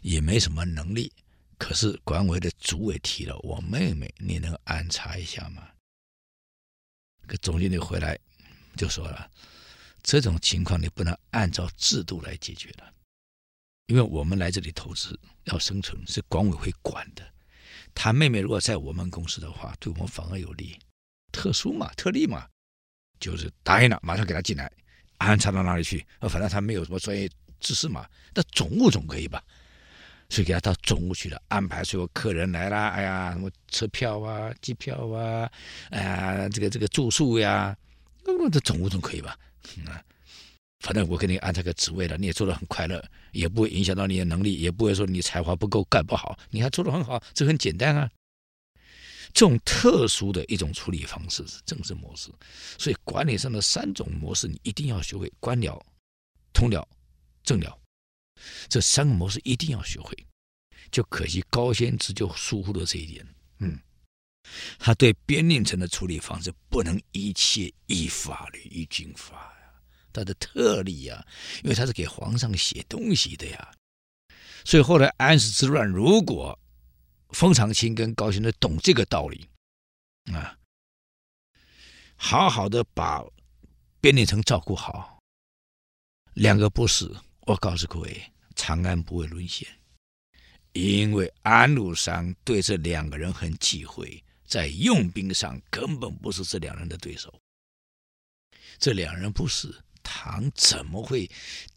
[0.02, 1.12] 也没什么能力。
[1.58, 5.70] 可是管委会的主委提了，我妹妹，你能安插一下吗？”
[7.28, 8.18] 个总经理回来
[8.76, 9.30] 就说了
[10.02, 12.94] ：“这种情况你不能按照制度来解决的，
[13.86, 17.34] 因为我们来这里投资要生存，是管委会管的。
[17.94, 20.80] 他妹妹如果在我们公司的话，对我们反而有利，
[21.32, 22.48] 特殊嘛，特例嘛，
[23.20, 24.72] 就是答应了，马上给他进来，
[25.20, 26.04] 安插到哪里去？
[26.22, 27.30] 反正他没有什么专业
[27.60, 29.42] 知识嘛，那总务总可以吧？”
[30.32, 35.50] 所以给他到总务去了，安排所有客人来了，哎呀，什么车票啊、机票啊，
[35.90, 37.76] 哎呀，这个这个住宿呀，
[38.24, 39.36] 那这总务总可以吧？
[39.78, 39.86] 嗯，
[40.82, 48.08] 反正我给你安排个职位了，你也做得很快乐，也不会影响到你的能力，也不会说你才华不够干不好，你还做得很好，这很简单啊。
[49.34, 52.32] 这种特殊的一种处理方式是政治模式，
[52.78, 55.80] 所以管理上的三种模式你一定要学会：官僚、
[56.52, 56.86] 通僚、
[57.44, 57.74] 政僚。
[58.70, 60.18] 这三个模式一定要学会，
[60.92, 63.26] 就可惜高仙芝就疏忽了这一点。
[63.60, 63.78] 嗯，
[64.78, 69.74] 他对边令城的处理方式不能一切依法律依军法呀，
[70.14, 71.26] 他的特例呀，
[71.64, 73.72] 因为他是给皇上写东西的呀。
[74.64, 76.58] 所以后来安史之乱，如果
[77.30, 79.48] 封长清跟高仙芝懂这个道理
[80.34, 80.58] 啊，
[82.16, 83.24] 好好的把
[84.02, 85.20] 边令城照顾好，
[86.34, 87.16] 两个不死。
[87.42, 89.68] 我告诉各位，长安不会沦陷，
[90.74, 97.34] 因为安禄山对这两个人很忌讳，在用兵上根本不是这两人的对手。
[98.78, 101.30] 这两人不死，唐怎么会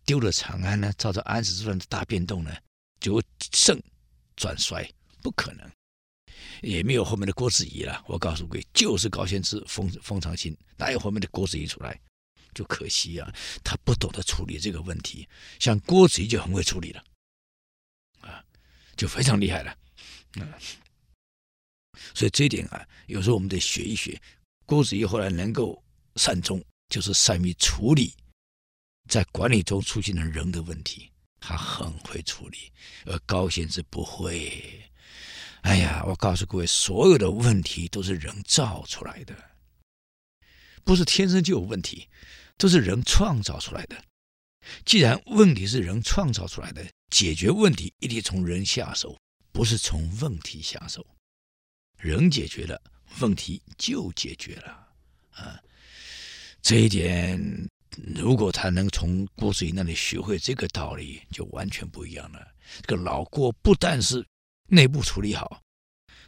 [0.04, 0.92] 丢了长安呢？
[0.98, 2.54] 造成安史之乱的大变动呢，
[3.00, 3.82] 就盛
[4.36, 4.88] 转衰，
[5.22, 5.70] 不可能，
[6.60, 8.04] 也没有后面的郭子仪了。
[8.06, 11.98] 我告诉各位，就是高仙芝封封长清，哪有后面的郭子仪出来？
[12.54, 13.32] 就可惜啊，
[13.64, 15.26] 他不懂得处理这个问题。
[15.58, 17.02] 像郭子仪就很会处理了，
[18.20, 18.44] 啊，
[18.94, 19.70] 就非常厉害了，
[20.34, 20.44] 啊。
[22.14, 24.20] 所以这一点啊，有时候我们得学一学。
[24.66, 25.82] 郭子仪后来能够
[26.16, 28.14] 善终，就是善于处理
[29.08, 32.70] 在管理中出现的人的问题，他很会处理。
[33.06, 34.81] 而高仙芝不会。
[35.62, 39.34] 哎呀，我告诉各位，所有的问题都是人造出来的，
[40.84, 42.08] 不是天生就有问题。
[42.58, 44.04] 都是人创造出来的。
[44.84, 49.18] 既然问题是人创造出来的，解决问题一定从人下手，
[49.50, 51.04] 不是从问题下手。
[51.98, 52.80] 人解决了，
[53.20, 54.88] 问题就解决了。
[55.32, 55.58] 啊，
[56.60, 57.68] 这一点，
[58.14, 62.46] 如果他能从郭子仪那里学会这个道理，就完全不一样了。
[62.82, 64.24] 这个老郭不但是
[64.72, 65.62] 内部处理好，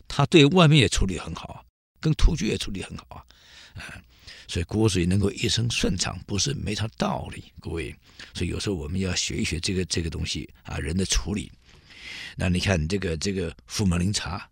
[0.06, 1.64] 他对外面也处理很好，
[1.98, 3.24] 跟突厥也处理很好啊，
[3.80, 4.04] 啊，
[4.46, 7.96] 所以国水能够一生顺畅，不是没啥道理，各位。
[8.34, 11.50] 所以有时候我们要学一学这个这个东西啊，人的处理。
[12.36, 14.50] 那你看这个这个富蒙苓茶，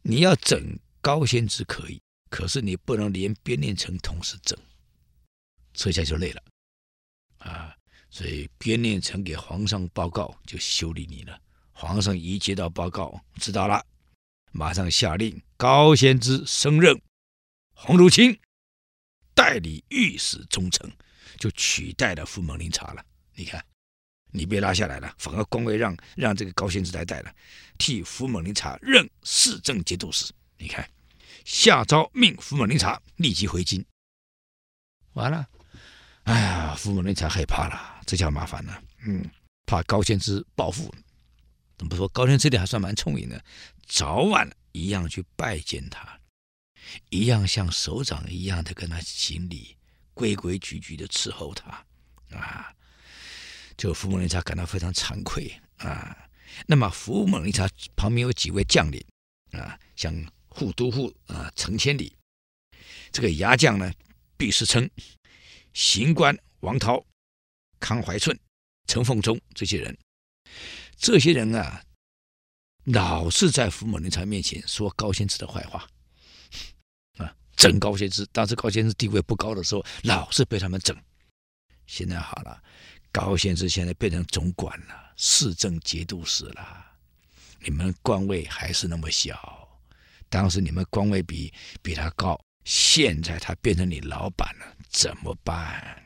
[0.00, 4.58] 你要整高仙芝可以，可是你不能连边念成同时整，
[5.74, 6.42] 这下就累了
[7.36, 7.76] 啊。
[8.08, 11.38] 所以边念成给皇上报告，就修理你了。
[11.80, 13.82] 皇上一接到报告，知道了，
[14.52, 17.00] 马上下令高仙芝升任
[17.72, 18.38] 鸿胪卿，
[19.34, 20.86] 代理御史中丞，
[21.38, 23.02] 就取代了富蒙苓茶了。
[23.34, 23.64] 你看，
[24.30, 27.34] 你被拉下来了，反而官位让让这个高仙芝来带了，
[27.78, 30.30] 替富蒙苓茶任侍政节度使。
[30.58, 30.86] 你看，
[31.46, 33.82] 下诏命富蒙苓茶立即回京。
[35.14, 35.48] 完了。
[36.24, 38.82] 哎呀，富蒙林察害怕了，这下麻烦了。
[39.06, 39.24] 嗯，
[39.64, 40.94] 怕高仙芝报复。
[41.80, 42.06] 怎么说？
[42.08, 43.42] 高天这里还算蛮聪明的，
[43.86, 46.20] 早晚一样去拜见他，
[47.08, 49.78] 一样像首长一样的跟他行礼，
[50.12, 51.82] 规规矩矩的伺候他。
[52.36, 52.70] 啊，
[53.78, 56.28] 就富蒙苓茶感到非常惭愧啊。
[56.66, 57.66] 那么富蒙苓茶
[57.96, 59.02] 旁边有几位将领
[59.52, 60.14] 啊，像
[60.50, 62.14] 护都护啊程千里，
[63.10, 63.90] 这个牙将呢
[64.36, 64.86] 毕世称。
[65.72, 67.02] 刑官王涛、
[67.78, 68.38] 康怀寸、
[68.86, 69.96] 陈凤忠这些人，
[71.00, 71.82] 这些人啊，
[72.84, 75.88] 老是在富蒙苓茶面前说高仙芝的坏话，
[77.16, 78.26] 啊，整高仙芝。
[78.26, 80.94] 当时高仙芝地位不高的时候，老是被他们整。
[81.86, 82.62] 现在好了，
[83.10, 86.86] 高仙芝现在变成总管了，市政节度使了。
[87.64, 89.66] 你们官位还是那么小，
[90.28, 92.38] 当时你们官位比比他高。
[92.66, 96.04] 现在他变成你老板了，怎么办？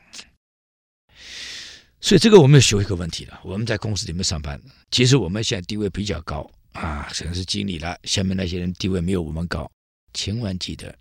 [2.05, 3.41] 所以这个我们要学一个问题了。
[3.43, 7.97] 我们在公司里面上班，其实我们现在地位比较高啊，可能是经理了。
[8.03, 9.67] 下面那些人地位没有我们高，
[10.13, 10.95] 千万记得，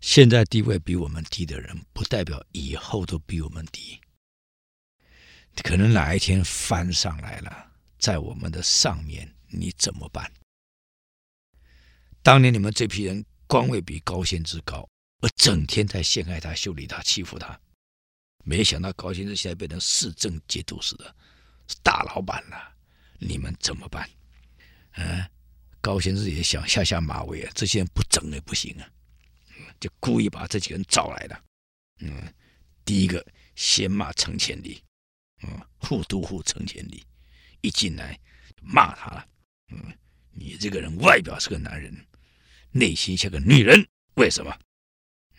[0.00, 3.98] 现在地位比我们低的人，不代表以后都比我们低。
[5.64, 10.32] 可能哪一天翻上来了，在我们的上面，你怎么办？
[12.22, 13.24] 当年你们这批人。
[13.48, 14.86] 官位比高仙芝高，
[15.22, 17.58] 而整天在陷害他、修理他、欺负他。
[18.48, 21.14] 没想到高先生现在变成市政节度使的，
[21.66, 22.74] 是大老板了。
[23.18, 24.08] 你们怎么办？
[24.92, 25.22] 嗯，
[25.82, 28.88] 高先生也想下下马威啊，这些人不整也不行啊，
[29.78, 31.44] 就故意把这几个人找来了。
[31.98, 32.32] 嗯，
[32.86, 33.22] 第一个
[33.54, 34.82] 先骂程千里，
[35.42, 37.04] 嗯，护都护程千里
[37.60, 38.18] 一进来
[38.62, 39.28] 骂他了。
[39.72, 39.92] 嗯，
[40.32, 41.94] 你这个人外表是个男人。
[42.70, 44.58] 内心像个女人，为什么？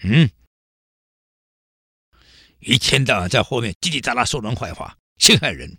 [0.04, 0.30] 嗯，
[2.60, 5.78] 一天到晚在后面叽叽喳喳说人坏话，陷害人。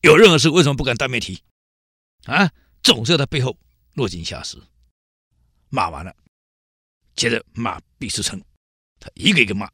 [0.00, 1.42] 有任何事为什么不敢当面提？
[2.24, 2.50] 啊，
[2.82, 3.56] 总是在背后
[3.94, 4.56] 落井下石。
[5.68, 6.14] 骂完了，
[7.14, 8.40] 接着骂毕世成，
[8.98, 9.66] 他一个一个骂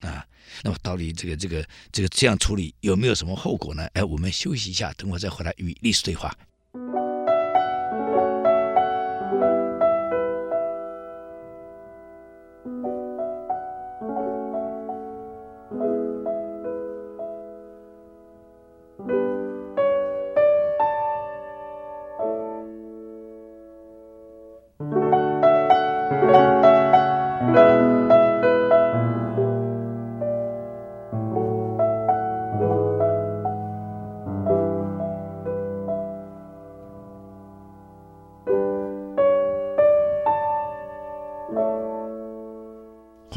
[0.00, 0.26] 啊。
[0.62, 3.86] 那么到底这个这个这个这样处理有没有什么后果呢？
[3.94, 6.36] 哎，我们休息一下，等会再回来与历史对话。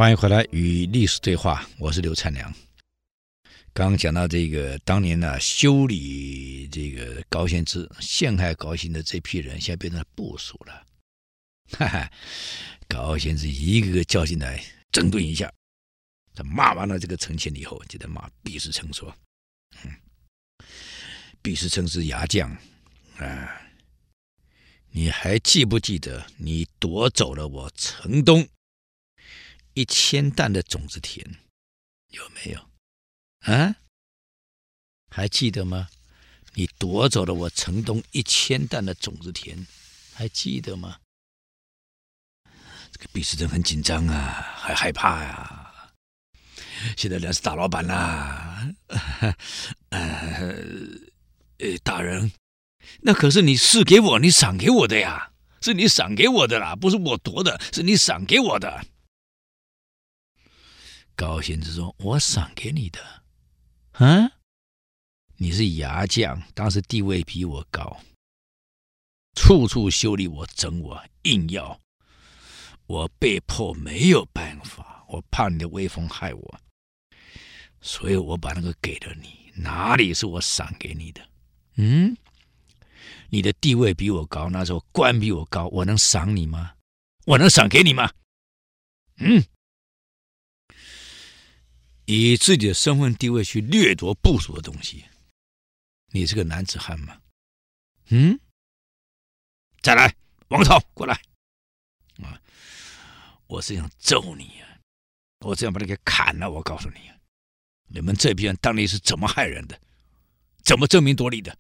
[0.04, 2.54] 欢迎回来与历史对话，我是刘灿良。
[3.72, 10.86] 刚讲到这个当年呢，修理这个高仙芝、陷害高仙的这批人，现在变成部属了。
[11.78, 12.12] 哈哈，
[12.90, 14.62] 高仙芝一个个叫进来
[14.92, 15.50] 整顿一下，
[16.36, 19.16] 他骂完了这个程千里以后，就在骂毕世成说
[19.86, 19.92] ：“嗯，
[21.42, 22.52] 毕世成是牙将
[23.20, 23.62] 啊，
[24.92, 28.46] 你还记不记得你夺走了我城东？”
[29.74, 31.26] 一千担的种子田，
[32.10, 32.60] 有没有？
[33.40, 33.76] 啊，
[35.10, 35.90] 还记得吗？
[36.54, 39.66] 你夺走了我城东一千担的种子田，
[40.14, 41.00] 还记得吗？
[42.92, 45.92] 这个毕世称很紧张啊，还害怕呀、
[46.96, 48.72] 现在人是大老板啦，
[49.90, 50.00] 呃，
[51.58, 52.32] 呃，大人，
[53.02, 55.32] 那可是你赐给我，你赏给我的呀，
[55.62, 58.86] 是你赏给我的啦，不是我夺的，是你赏给我的。
[61.16, 63.24] 高仙子说：“我赏给你的，
[63.92, 64.32] 啊，
[65.38, 68.00] 你是牙将，当时地位比我高，
[69.36, 71.80] 处处修理我、整我、硬要，
[72.88, 76.60] 我被迫没有办法，我怕你的威风害我，
[77.82, 79.52] 所以我把那个给了你。
[79.56, 81.22] 哪里是我赏给你的？
[81.76, 82.18] 嗯，
[83.30, 86.74] 你的地位比我高，那时候官比我高，我能赏你吗？
[87.26, 88.12] 我能赏给你吗？
[89.18, 89.44] 嗯，
[92.06, 95.06] 以自己的身份地位去掠夺部属的东西，
[96.12, 97.22] 你是个男子汉吗？
[98.10, 98.40] 嗯，
[99.82, 100.14] 再来，
[100.50, 101.14] 王朝过来
[102.22, 102.40] 啊！
[103.48, 104.68] 我是想揍你啊！
[105.40, 106.50] 我这样把你给砍了！
[106.50, 107.00] 我告诉你，
[107.88, 109.80] 你们这批人当年是怎么害人的？
[110.64, 111.58] 怎么争名夺利的？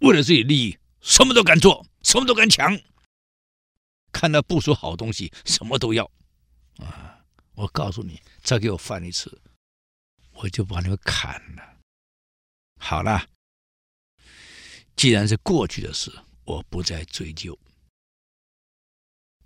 [0.00, 2.78] 为了自己利益，什么都敢做，什么都敢抢。
[4.12, 6.10] 看到部属好东西，什么都要
[6.78, 7.17] 啊！
[7.58, 9.42] 我告诉你，再给我犯一次，
[10.30, 11.76] 我就把你们砍了。
[12.78, 13.28] 好了。
[14.94, 16.12] 既然是过去的事，
[16.44, 17.58] 我不再追究。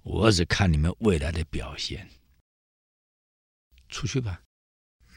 [0.03, 2.07] 我只看你们未来的表现。
[3.89, 4.43] 出去吧，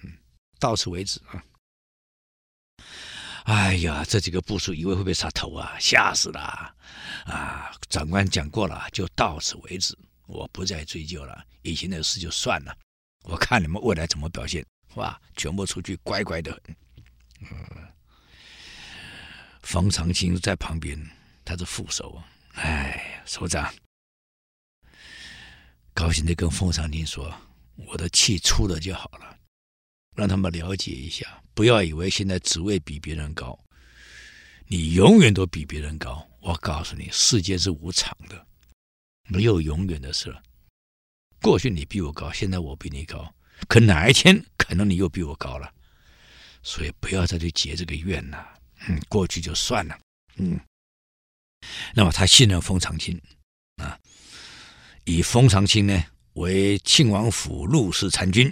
[0.04, 0.18] 嗯，
[0.58, 1.44] 到此为止啊！
[3.46, 6.40] 哎呀，这几个部属以为会被杀头啊，吓死了
[7.26, 7.78] 啊！
[7.90, 11.46] 长官讲过了，就到此为止，我不再追究了。
[11.62, 12.78] 以前的事就算了，
[13.26, 16.62] 我看你们未来怎么表现，哇，全部出去，乖乖的。
[17.42, 17.48] 嗯。
[19.64, 21.00] 冯长青在旁边，
[21.44, 22.30] 他是副手啊。
[22.54, 23.74] 哎，首长，
[25.94, 27.36] 高兴的跟冯长青说
[27.76, 29.38] ：“我的气出了就好了，
[30.16, 33.60] 让他们了解一下，不要以为现在职位比别人高，
[34.68, 36.26] 你永远都比别人高。
[36.42, 38.48] 我告诉你，世界是无常的，
[39.28, 40.34] 没有永远的事。
[41.46, 43.32] 过去你比我高，现在我比你高，
[43.68, 45.72] 可哪一天可能你又比我高了，
[46.64, 48.44] 所以不要再去结这个怨了。”
[48.90, 49.96] 嗯，过去就算了。
[50.38, 50.60] 嗯，
[51.94, 53.22] 那么他信任封长清
[53.76, 53.96] 啊，
[55.04, 56.04] 以封长清呢
[56.34, 58.52] 为庆王府录事参军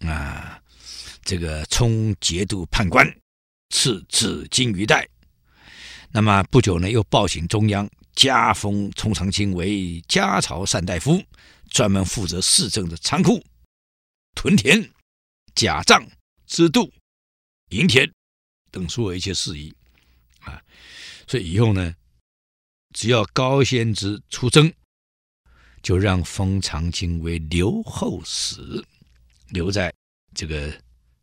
[0.00, 0.60] 啊，
[1.24, 3.10] 这个充节度判官，
[3.70, 5.08] 赐紫金鱼带。
[6.10, 11.22] 那么不久呢，又报请中央，加封冯长清为家朝善大夫，
[11.70, 13.42] 专门负责市政的仓库、
[14.34, 14.90] 屯田、
[15.54, 16.06] 假账、
[16.46, 16.92] 支度、
[17.70, 18.12] 银田。
[18.72, 19.74] 等所有一切事宜，
[20.42, 20.62] 啊，
[21.26, 21.92] 所以以后呢，
[22.94, 24.72] 只要高仙芝出征，
[25.82, 28.84] 就让封长青为留后使，
[29.48, 29.92] 留在
[30.36, 30.72] 这个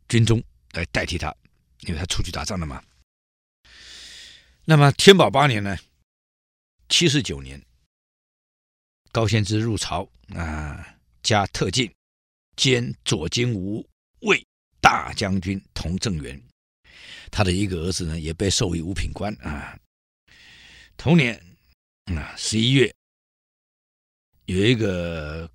[0.10, 1.34] 军中来代替他，
[1.84, 2.84] 因为他出去打仗了嘛。
[4.66, 5.78] 那么天宝八年呢，
[6.90, 7.66] 七十九年，
[9.12, 11.92] 高仙芝入朝啊，加特进，
[12.56, 13.88] 兼左金吾
[14.22, 14.46] 卫
[14.82, 16.42] 大将军同正员。
[17.32, 19.78] 他的一个儿子呢，也被授予五品官啊。
[20.96, 21.36] 同年
[22.06, 22.94] 啊，十一月，
[24.46, 25.50] 有一个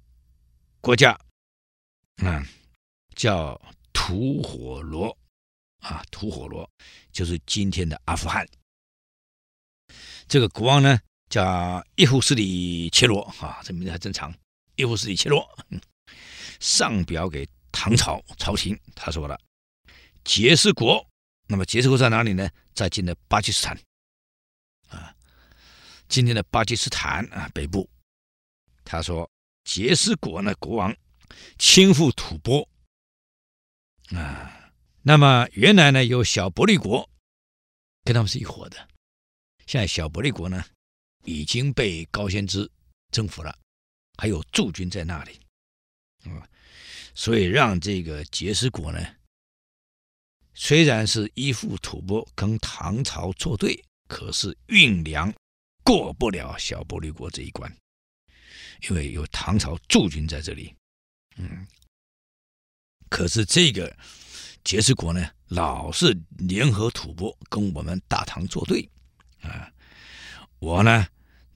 [0.81, 1.19] 国家
[2.17, 2.47] 啊，
[3.15, 3.61] 叫
[3.93, 5.17] 吐火罗
[5.79, 6.71] 啊，吐火罗
[7.11, 8.47] 就是今天的阿富汗。
[10.29, 11.01] 这个国王呢，
[11.33, 14.31] 叫伊夫斯里切罗啊，这名字还真长。
[14.77, 15.43] 伊夫斯里切罗
[16.61, 19.41] 上表给唐朝朝廷，他说了
[20.25, 21.03] ：“杰斯国。”
[21.49, 22.47] 那么杰斯国在哪里呢？
[22.75, 23.75] 在今天的巴基斯坦，
[24.89, 25.17] 啊，
[26.07, 27.89] 今天的巴基斯坦啊北部。
[28.85, 29.31] 他说
[29.65, 30.95] 杰斯国呢，国王
[31.57, 32.69] 亲赴吐蕃，
[34.15, 37.09] 啊，那么原来呢有小伯利国，
[38.05, 38.77] 跟他们是一伙的。
[39.67, 40.63] 现在小伯利国呢
[41.25, 42.71] 已经被高仙芝
[43.11, 43.57] 征服了，
[44.19, 45.41] 还有驻军在那里，
[46.25, 46.49] 啊，
[47.15, 48.99] 所以让这个緁师国呢。
[50.55, 55.33] 虽然是依附吐蕃跟唐朝作对，可是运粮
[55.83, 57.75] 过不了小玻璃国这一关，
[58.83, 60.75] 因为有唐朝驻军在这里。
[61.37, 61.67] 嗯，
[63.09, 63.97] 可是这个
[64.63, 68.87] 緁师国呢，老是联合吐蕃跟我们大唐作对
[69.41, 69.73] 啊。
[70.59, 71.07] 我呢，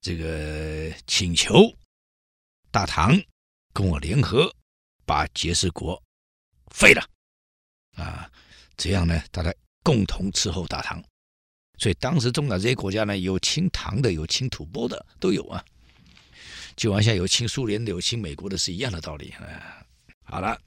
[0.01, 1.75] 这个请求
[2.71, 3.19] 大唐
[3.73, 4.53] 跟我联合，
[5.05, 6.01] 把緁师国
[6.73, 7.03] 废了
[7.95, 8.31] 啊。
[8.77, 11.03] 这样呢，大家共同伺候大唐，
[11.79, 15.63] 所以当时中亚这些国家呢，有亲唐的，有亲吐蕃的，都有啊。
[16.75, 19.83] 就好像有亲苏联的，有亲美国的，是一样的道理啊。
[20.25, 20.61] 好了，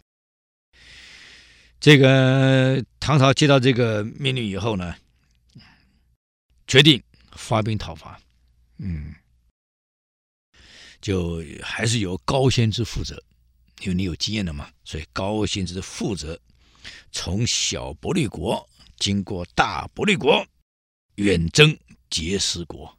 [1.78, 4.96] 这个唐朝接到这个命令以后呢，
[6.66, 7.00] 决定
[7.36, 8.20] 发兵讨伐。
[8.78, 9.14] 嗯，
[11.00, 13.22] 就还是由高仙芝负责，
[13.80, 16.38] 因为你有经验的嘛，所以高仙芝负责。
[17.12, 20.46] 从小伯利国经过大伯利国，
[21.16, 21.76] 远征
[22.10, 22.96] 緁师国。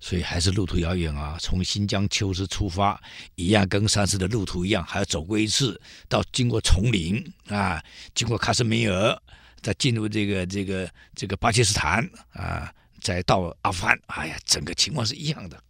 [0.00, 1.36] 所以还是路途遥远啊。
[1.40, 3.02] 从新疆秋实出发，
[3.34, 7.82] 一样跟上次的路途一样，还要走过一次，到经过丛林啊，
[8.14, 9.20] 经过喀什米尔，
[9.60, 13.98] 再进入这个这个这个巴基斯坦啊，再到阿富汗。
[14.06, 15.60] 哎呀，整个情况是一样的。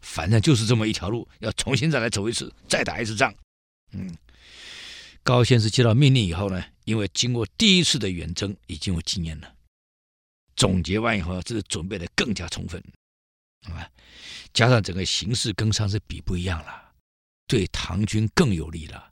[0.00, 3.34] 反正就是这么一条路，要重新再来走一次，再打一次仗。
[3.92, 4.16] 嗯，
[5.22, 9.54] 高先生接到命令以后呢，因为经过第一次的远征，已经有经验了。
[10.56, 12.82] 总结完以后，这是准备的更加充分，
[13.62, 13.88] 啊，
[14.52, 16.92] 加上整个形势跟上次比不一样了，
[17.46, 19.10] 对唐军更有利了。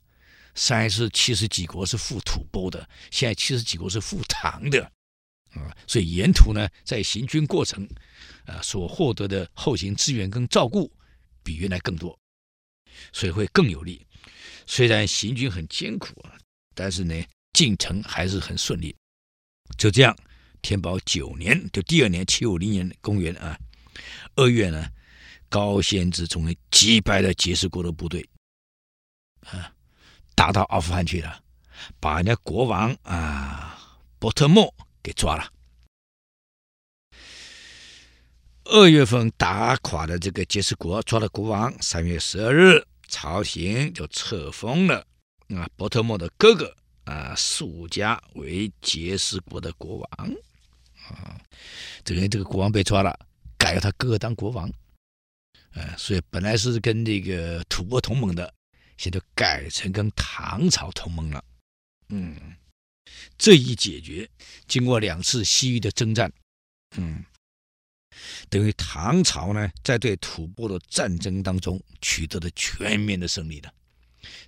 [0.55, 4.91] 上一次七十几国是赴吐蕃的，现在七十几国是赴唐的，
[5.51, 7.87] 啊，所以沿途呢，在行军过程，
[8.45, 10.91] 啊，所获得的后勤资源跟照顾
[11.43, 12.17] 比原来更多，
[13.11, 14.05] 所以会更有利。
[14.65, 16.37] 虽然行军很艰苦啊，
[16.75, 17.23] 但是呢，
[17.53, 18.95] 进程还是很顺利。
[19.77, 20.15] 就这样。
[20.61, 23.57] 天宝九年，就第二年，七五零年，公元啊，
[24.35, 24.89] 二月呢，
[25.47, 28.29] 高仙芝终于击败了羯氏国的部队，
[29.45, 29.73] 啊，
[30.35, 31.41] 打到阿富汗去了，
[32.01, 35.51] 把人家国王啊伯特莫给抓了。
[38.65, 41.73] 二月份打垮了这个杰斯国，抓了国王。
[41.81, 45.05] 三月十二日，朝廷就册封了
[45.55, 46.75] 啊伯特莫的哥哥
[47.05, 50.31] 啊速迦为杰斯国的国王。
[51.07, 51.41] 啊，
[52.03, 53.17] 等于这个国王被抓了，
[53.57, 54.71] 改了他哥哥当国王，
[55.71, 58.53] 呃，所以本来是跟这个吐蕃同盟的，
[58.97, 61.43] 现在改成跟唐朝同盟了。
[62.09, 62.55] 嗯，
[63.39, 64.29] 这一解决，
[64.67, 66.31] 经过两次西域的征战，
[66.97, 67.25] 嗯，
[68.49, 73.73] 等于唐朝呢在对吐蕃的战争当中取得了全面的胜利的，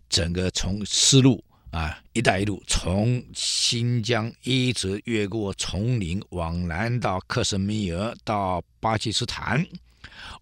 [0.07, 1.43] 整个从丝路。
[1.71, 9.65] 啊，一带一路从新疆一直越过丛林往南到克什米尔，到巴基斯坦，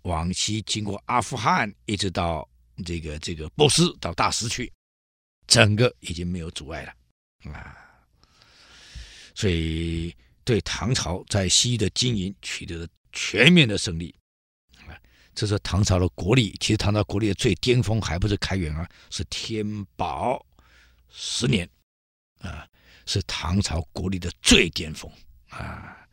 [0.01, 2.49] 往西经过阿富汗，一直到
[2.83, 4.73] 这个这个波斯到大食去，
[5.45, 7.77] 整个已经没有阻碍了啊。
[9.39, 10.13] 所以
[10.43, 14.13] 对唐朝在西域的经营取得了全面的胜利
[14.85, 14.91] 啊。
[15.33, 20.45] 这是唐朝的国力，其实唐朝国力的最巅峰还不是开元啊，是天宝。
[21.09, 21.67] 十年，
[22.39, 22.67] 啊，
[23.05, 25.09] 是唐朝国力的最巅峰
[25.47, 26.05] 啊。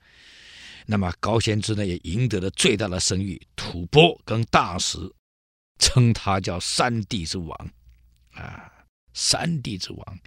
[0.87, 4.99] 那么高仙芝呢，也赢得了最大的声誉，吐蕃跟大食
[5.81, 7.71] 称他叫三帝之王
[8.35, 8.73] 啊，
[9.19, 10.19] 三帝之王，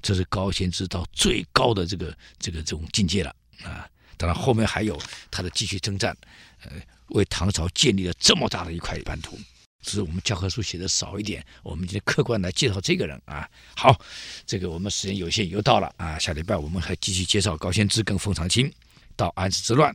[0.00, 3.86] 这是高仙芝到最高的这个这个这种境界了啊。
[4.16, 4.98] 当然后面还有
[5.30, 6.16] 他的继续征战，
[6.62, 6.72] 呃，
[7.10, 9.38] 为唐朝建立了这么大的一块版图。
[9.80, 13.48] 只是我们教科书写的少一点，我们今天客观来介绍这个人啊。
[13.76, 13.96] 好，
[14.44, 16.18] 这个我们时间有限，又到了啊。
[16.18, 18.70] 下礼拜我们还继续介绍高仙芝跟封长钦
[19.14, 19.94] 到安史之乱。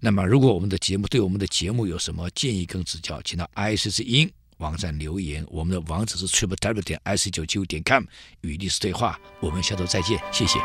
[0.00, 4.30] 那么，如果我们的节目对我们的节目有什么建议跟指教，请到 IC 之音
[4.62, 5.44] 网站留言。
[5.50, 8.04] 我们的网址是 triplew 点 ic 九七五点 com
[8.42, 9.18] 与历史对话。
[9.40, 10.58] 我们下周再见，谢谢。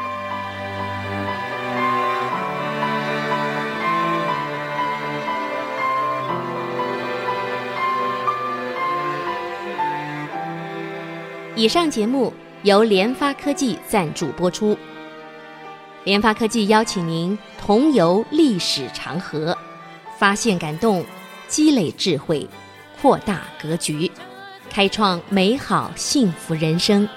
[11.56, 12.32] 以上节目
[12.62, 14.78] 由联发科技赞助播出。
[16.04, 19.58] 联发科技邀请您同游历史长河，
[20.20, 21.04] 发现感动，
[21.48, 22.48] 积累智慧，
[23.02, 24.12] 扩大格局，
[24.70, 27.08] 开创美好幸福人生。